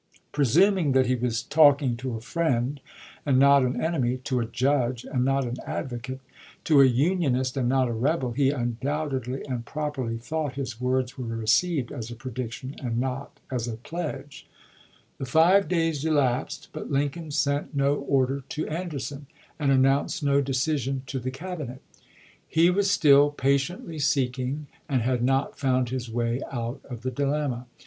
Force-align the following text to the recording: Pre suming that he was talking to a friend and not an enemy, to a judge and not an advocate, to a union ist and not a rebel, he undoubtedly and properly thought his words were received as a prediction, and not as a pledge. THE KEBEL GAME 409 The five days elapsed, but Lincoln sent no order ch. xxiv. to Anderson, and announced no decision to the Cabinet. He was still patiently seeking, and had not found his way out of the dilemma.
Pre 0.31 0.43
suming 0.45 0.93
that 0.93 1.05
he 1.05 1.13
was 1.13 1.43
talking 1.43 1.95
to 1.97 2.15
a 2.17 2.21
friend 2.21 2.79
and 3.23 3.37
not 3.37 3.61
an 3.61 3.79
enemy, 3.79 4.17
to 4.23 4.39
a 4.39 4.47
judge 4.47 5.03
and 5.05 5.23
not 5.23 5.45
an 5.45 5.57
advocate, 5.63 6.21
to 6.63 6.81
a 6.81 6.85
union 6.85 7.35
ist 7.35 7.55
and 7.55 7.69
not 7.69 7.87
a 7.87 7.91
rebel, 7.93 8.31
he 8.31 8.49
undoubtedly 8.49 9.45
and 9.45 9.63
properly 9.63 10.17
thought 10.17 10.55
his 10.55 10.81
words 10.81 11.19
were 11.19 11.27
received 11.27 11.91
as 11.91 12.09
a 12.09 12.15
prediction, 12.15 12.75
and 12.81 12.97
not 12.97 13.39
as 13.51 13.67
a 13.67 13.73
pledge. 13.75 14.47
THE 15.19 15.25
KEBEL 15.25 15.25
GAME 15.25 15.25
409 15.25 15.25
The 15.25 15.25
five 15.27 15.69
days 15.69 16.03
elapsed, 16.03 16.69
but 16.73 16.91
Lincoln 16.91 17.29
sent 17.29 17.75
no 17.75 17.93
order 17.93 18.39
ch. 18.39 18.41
xxiv. 18.41 18.49
to 18.53 18.67
Anderson, 18.69 19.27
and 19.59 19.71
announced 19.71 20.23
no 20.23 20.41
decision 20.41 21.03
to 21.05 21.19
the 21.19 21.29
Cabinet. 21.29 21.83
He 22.47 22.71
was 22.71 22.89
still 22.89 23.29
patiently 23.29 23.99
seeking, 23.99 24.65
and 24.89 25.03
had 25.03 25.21
not 25.23 25.59
found 25.59 25.89
his 25.89 26.09
way 26.09 26.41
out 26.51 26.81
of 26.89 27.01
the 27.03 27.11
dilemma. 27.11 27.67